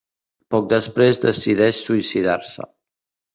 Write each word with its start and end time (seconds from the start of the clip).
Poc 0.53 0.71
després 0.71 1.21
decideix 1.25 1.83
suïcidar-se. 1.91 2.67